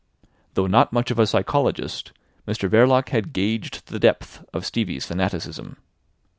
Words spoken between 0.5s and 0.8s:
Though